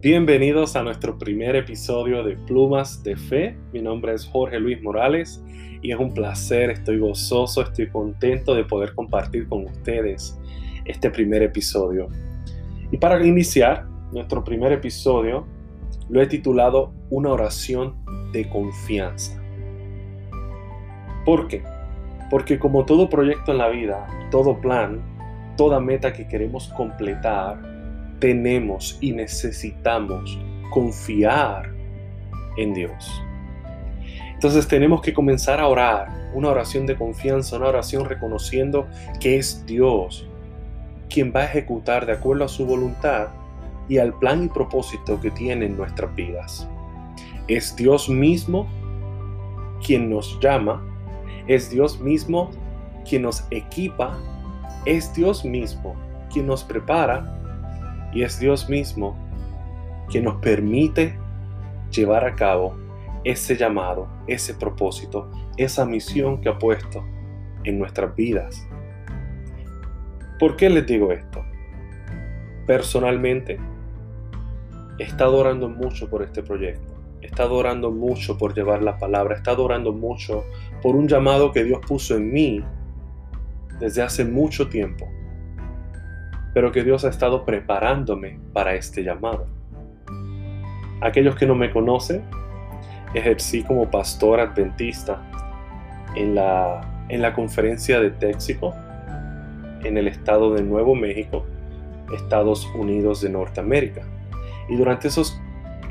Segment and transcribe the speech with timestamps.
[0.00, 3.56] Bienvenidos a nuestro primer episodio de Plumas de Fe.
[3.72, 5.42] Mi nombre es Jorge Luis Morales
[5.82, 10.38] y es un placer, estoy gozoso, estoy contento de poder compartir con ustedes
[10.84, 12.08] este primer episodio.
[12.92, 15.46] Y para iniciar nuestro primer episodio,
[16.08, 17.96] lo he titulado Una oración
[18.32, 19.42] de confianza.
[21.24, 21.62] ¿Por qué?
[22.30, 25.02] Porque como todo proyecto en la vida, todo plan,
[25.58, 27.60] toda meta que queremos completar,
[28.20, 30.38] tenemos y necesitamos
[30.70, 31.70] confiar
[32.56, 33.22] en Dios.
[34.32, 38.86] Entonces tenemos que comenzar a orar, una oración de confianza, una oración reconociendo
[39.20, 40.28] que es Dios
[41.10, 43.28] quien va a ejecutar de acuerdo a su voluntad
[43.88, 46.68] y al plan y propósito que tiene en nuestras vidas.
[47.48, 48.68] Es Dios mismo
[49.84, 50.84] quien nos llama,
[51.48, 52.50] es Dios mismo
[53.08, 54.18] quien nos equipa,
[54.84, 55.94] es Dios mismo
[56.32, 57.24] quien nos prepara
[58.12, 59.16] y es Dios mismo
[60.08, 61.18] quien nos permite
[61.90, 62.76] llevar a cabo
[63.24, 67.04] ese llamado, ese propósito, esa misión que ha puesto
[67.64, 68.66] en nuestras vidas.
[70.38, 71.44] ¿Por qué les digo esto?
[72.66, 73.58] Personalmente,
[74.98, 76.94] he estado orando mucho por este proyecto.
[77.20, 79.34] He estado orando mucho por llevar la palabra.
[79.34, 80.44] He estado orando mucho
[80.80, 82.64] por un llamado que Dios puso en mí
[83.80, 85.08] desde hace mucho tiempo
[86.58, 89.46] pero que Dios ha estado preparándome para este llamado.
[91.00, 92.22] Aquellos que no me conocen,
[93.14, 95.22] ejercí como pastor adventista
[96.16, 98.74] en la, en la conferencia de Texaco
[99.84, 101.46] en el estado de Nuevo México,
[102.12, 104.02] Estados Unidos de Norteamérica.
[104.68, 105.40] Y durante esos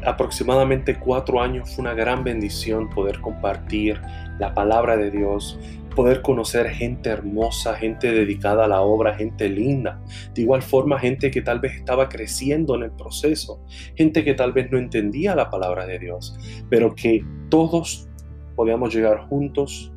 [0.06, 4.02] aproximadamente cuatro años fue una gran bendición poder compartir
[4.38, 5.58] la palabra de Dios,
[5.98, 10.00] poder conocer gente hermosa, gente dedicada a la obra, gente linda.
[10.36, 14.54] De igual forma, gente que tal vez estaba creciendo en el proceso, gente que tal
[14.54, 16.38] vez no entendía la palabra de Dios,
[16.70, 18.08] pero que todos
[18.55, 19.92] podíamos llegar juntos,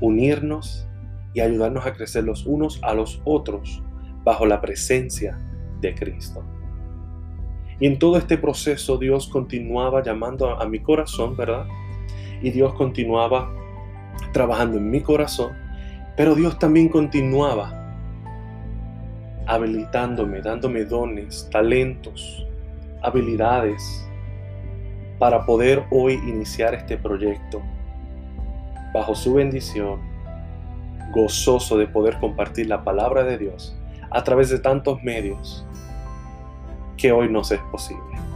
[0.00, 0.86] unirnos
[1.34, 3.82] y ayudarnos a crecer los unos a los otros
[4.22, 5.40] bajo la presencia
[5.80, 6.44] de Cristo.
[7.80, 11.66] Y en todo este proceso Dios continuaba llamando a, mi corazón, ¿verdad?
[12.40, 13.52] Y Dios continuaba
[14.32, 15.52] trabajando en mi corazón,
[16.16, 17.80] pero Dios también continuaba
[19.46, 22.46] habilitándome, dándome dones, talentos,
[23.02, 24.08] habilidades
[25.18, 27.62] para poder hoy iniciar este proyecto
[28.92, 30.00] bajo su bendición,
[31.12, 33.76] gozoso de poder compartir la palabra de Dios
[34.10, 35.66] a través de tantos medios
[36.96, 38.33] que hoy nos es posible.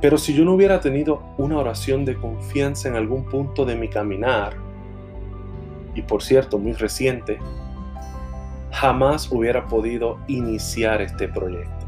[0.00, 3.88] Pero si yo no hubiera tenido una oración de confianza en algún punto de mi
[3.88, 4.56] caminar,
[5.94, 7.38] y por cierto muy reciente,
[8.70, 11.86] jamás hubiera podido iniciar este proyecto.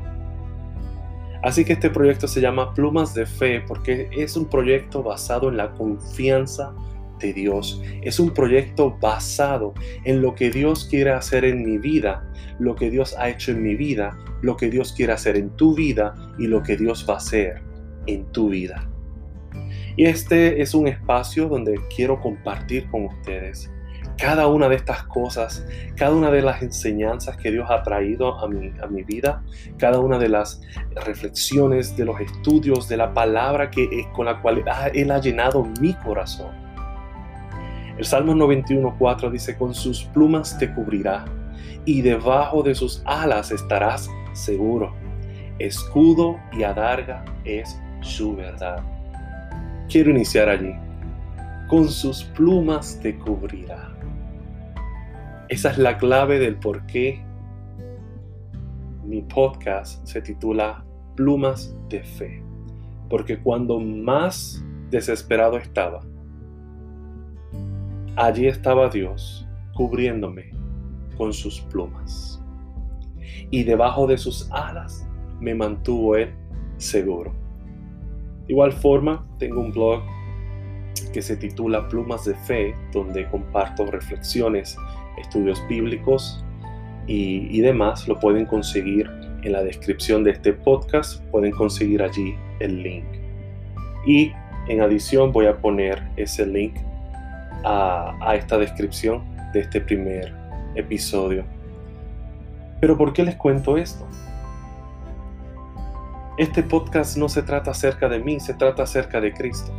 [1.43, 5.57] Así que este proyecto se llama Plumas de Fe porque es un proyecto basado en
[5.57, 6.73] la confianza
[7.19, 7.83] de Dios.
[8.03, 9.75] Es un proyecto basado
[10.05, 12.29] en lo que Dios quiere hacer en mi vida,
[12.59, 15.75] lo que Dios ha hecho en mi vida, lo que Dios quiere hacer en tu
[15.75, 17.72] vida y lo que Dios va a hacer
[18.07, 18.89] en tu vida.
[19.97, 23.71] Y este es un espacio donde quiero compartir con ustedes
[24.17, 28.49] cada una de estas cosas, cada una de las enseñanzas que Dios ha traído a
[28.49, 29.43] mi, a mi vida,
[29.79, 30.61] cada una de las
[31.05, 34.65] reflexiones, de los estudios, de la palabra que, con la cual
[34.95, 36.63] Él ha llenado mi corazón.
[37.99, 41.25] El Salmo 91.4 dice, con sus plumas te cubrirá
[41.85, 44.95] y debajo de sus alas estarás seguro.
[45.59, 48.83] Escudo y adarga es su verdad.
[49.89, 50.75] Quiero iniciar allí.
[51.69, 53.89] Con sus plumas te cubrirá.
[55.49, 57.25] Esa es la clave del por qué
[59.05, 60.85] mi podcast se titula
[61.17, 62.43] Plumas de Fe.
[63.09, 66.01] Porque cuando más desesperado estaba,
[68.17, 70.51] allí estaba Dios cubriéndome
[71.17, 72.43] con sus plumas.
[73.51, 75.07] Y debajo de sus alas
[75.41, 76.35] me mantuvo Él
[76.79, 77.42] seguro.
[78.47, 80.03] De igual forma, tengo un blog
[81.13, 84.77] que se titula Plumas de Fe, donde comparto reflexiones,
[85.19, 86.45] estudios bíblicos
[87.07, 88.09] y, demás.
[88.09, 89.11] Lo pueden conseguir
[89.43, 93.05] en la descripción de este podcast, pueden conseguir allí el link.
[94.07, 94.33] Y
[94.69, 96.75] en adición voy a poner ese link
[97.65, 99.23] a, esta descripción
[99.53, 100.33] de este primer
[100.75, 101.45] episodio.
[102.81, 104.07] Pero ¿por qué les cuento esto?
[106.43, 109.71] Este podcast no se trata acerca de mí, se trata acerca de Cristo.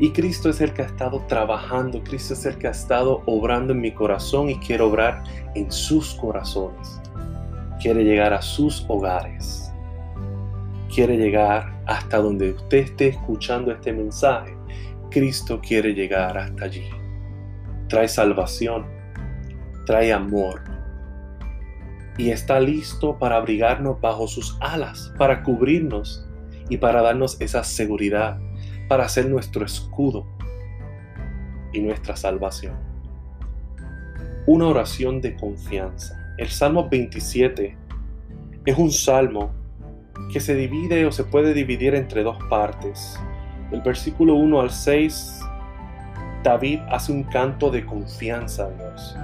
[0.00, 3.72] Y Cristo es el que ha estado trabajando, Cristo es el que ha estado obrando
[3.72, 5.22] en mi corazón y quiere obrar
[5.54, 7.00] en sus corazones.
[7.80, 9.72] Quiere llegar a sus hogares.
[10.92, 14.56] Quiere llegar hasta donde usted esté escuchando este mensaje.
[15.12, 16.90] Cristo quiere llegar hasta allí.
[17.86, 18.84] Trae salvación,
[19.86, 20.65] trae amor
[22.18, 26.26] y está listo para abrigarnos bajo sus alas, para cubrirnos
[26.68, 28.38] y para darnos esa seguridad,
[28.88, 30.26] para ser nuestro escudo
[31.72, 32.74] y nuestra salvación.
[34.46, 36.34] Una oración de confianza.
[36.38, 37.76] El Salmo 27
[38.64, 39.52] es un salmo
[40.32, 43.18] que se divide o se puede dividir entre dos partes.
[43.70, 45.40] Del versículo 1 al 6,
[46.42, 49.16] David hace un canto de confianza a Dios.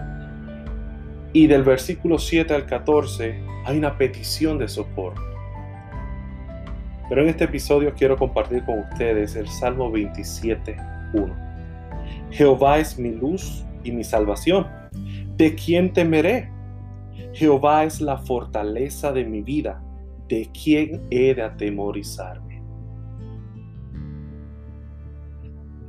[1.33, 5.23] Y del versículo 7 al 14 hay una petición de socorro.
[7.09, 11.43] Pero en este episodio quiero compartir con ustedes el Salmo 27.1.
[12.31, 14.67] Jehová es mi luz y mi salvación.
[15.37, 16.51] ¿De quién temeré?
[17.33, 19.83] Jehová es la fortaleza de mi vida.
[20.29, 22.63] ¿De quién he de atemorizarme?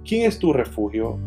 [0.05, 1.17] ¿Quién es tu refugio?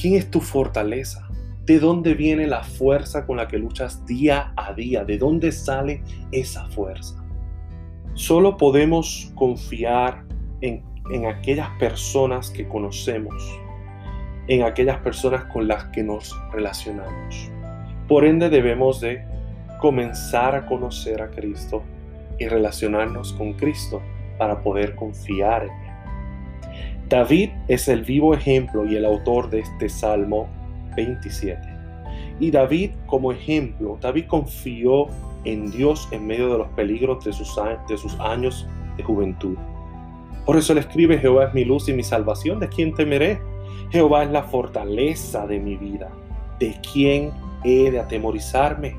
[0.00, 1.25] ¿Quién es tu fortaleza?
[1.66, 5.04] ¿De dónde viene la fuerza con la que luchas día a día?
[5.04, 7.20] ¿De dónde sale esa fuerza?
[8.14, 10.24] Solo podemos confiar
[10.60, 10.84] en,
[11.26, 13.34] aquellas personas que conocemos,
[14.46, 17.50] en aquellas personas con las que nos relacionamos.
[18.06, 19.24] Por ende debemos de
[19.80, 21.82] comenzar a conocer a Cristo
[22.38, 24.00] y relacionarnos con Cristo
[24.38, 27.08] para poder confiar en Él.
[27.08, 30.48] David es el vivo ejemplo y el autor de este salmo
[30.96, 31.60] 27.
[32.40, 35.06] Y David como ejemplo, David confió
[35.44, 37.54] en Dios en medio de los peligros de sus,
[37.88, 38.66] de sus años
[38.96, 39.56] de juventud.
[40.44, 43.40] Por eso le escribe, Jehová es mi luz y mi salvación, ¿de quién temeré?
[43.90, 46.10] Jehová es la fortaleza de mi vida,
[46.58, 47.30] ¿de quién
[47.64, 48.96] he de atemorizarme?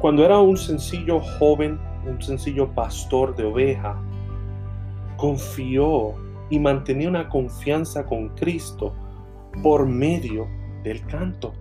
[0.00, 3.96] Cuando era un sencillo joven, un sencillo pastor de oveja,
[5.16, 6.14] confió
[6.50, 8.92] y mantenía una confianza con Cristo
[9.62, 10.46] por medio
[10.84, 11.52] del canto.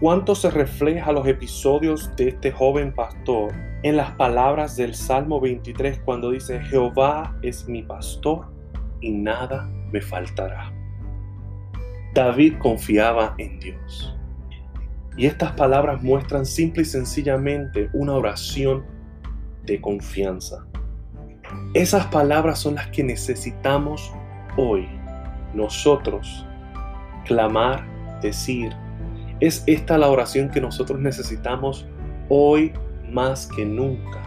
[0.00, 6.00] ¿Cuánto se refleja los episodios de este joven pastor en las palabras del Salmo 23
[6.00, 8.46] cuando dice, Jehová es mi pastor
[9.00, 10.72] y nada me faltará?
[12.14, 14.16] David confiaba en Dios.
[15.16, 18.84] Y estas palabras muestran simple y sencillamente una oración
[19.64, 20.66] de confianza.
[21.74, 24.12] Esas palabras son las que necesitamos
[24.56, 24.88] hoy
[25.52, 26.46] nosotros
[27.26, 27.84] clamar
[28.20, 28.72] decir,
[29.40, 31.86] es esta la oración que nosotros necesitamos
[32.28, 32.72] hoy
[33.10, 34.22] más que nunca.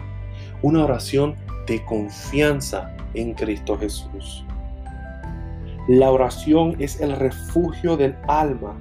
[0.62, 1.34] Una oración
[1.66, 4.44] de confianza en Cristo Jesús.
[5.88, 8.74] La oración es el refugio del alma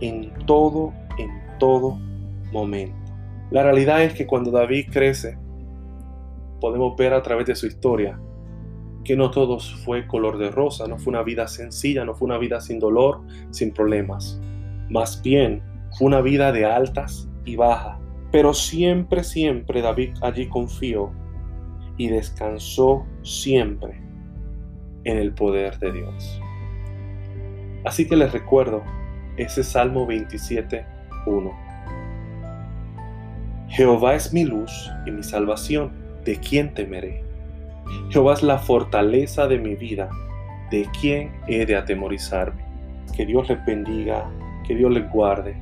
[0.00, 1.98] en todo, en todo
[2.52, 2.96] momento.
[3.50, 5.38] La realidad es que cuando David crece,
[6.60, 8.18] podemos ver a través de su historia
[9.06, 12.38] que no todo fue color de rosa, no fue una vida sencilla, no fue una
[12.38, 14.40] vida sin dolor, sin problemas.
[14.90, 15.62] Más bien,
[15.96, 17.98] fue una vida de altas y bajas.
[18.32, 21.12] Pero siempre, siempre David allí confió
[21.96, 24.02] y descansó siempre
[25.04, 26.40] en el poder de Dios.
[27.84, 28.82] Así que les recuerdo
[29.36, 31.52] ese Salmo 27.1.
[33.68, 35.92] Jehová es mi luz y mi salvación,
[36.24, 37.25] ¿de quién temeré?
[38.10, 40.08] Jehová es la fortaleza de mi vida,
[40.70, 42.64] ¿de quién he de atemorizarme?
[43.16, 44.28] Que Dios les bendiga,
[44.66, 45.56] que Dios les guarde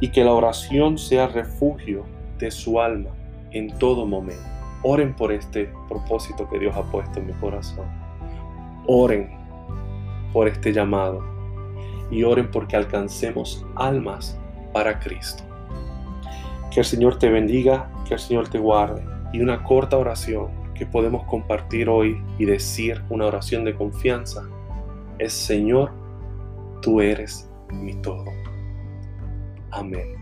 [0.00, 2.04] y que la oración sea refugio
[2.38, 3.10] de su alma
[3.50, 4.42] en todo momento.
[4.82, 7.86] Oren por este propósito que Dios ha puesto en mi corazón.
[8.86, 9.30] Oren
[10.32, 11.22] por este llamado
[12.10, 14.38] y oren porque alcancemos almas
[14.72, 15.44] para Cristo.
[16.70, 20.86] Que el Señor te bendiga, que el Señor te guarde y una corta oración que
[20.86, 24.48] podemos compartir hoy y decir una oración de confianza
[25.18, 25.92] es Señor,
[26.80, 28.24] tú eres mi todo.
[29.72, 30.14] Amén.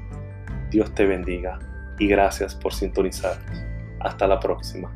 [0.72, 1.60] Dios te bendiga
[2.00, 3.64] y gracias por sintonizarnos.
[4.00, 4.92] Hasta la próxima.